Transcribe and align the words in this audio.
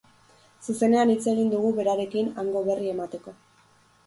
Zuzenean 0.71 1.11
hitz 1.15 1.19
egin 1.33 1.51
dugu 1.51 1.73
berarekin 1.81 2.33
hango 2.41 2.65
berri 2.71 2.91
emateko. 2.97 3.37